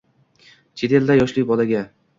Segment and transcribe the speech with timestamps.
[0.83, 1.89] Chet elda yoshli bolaga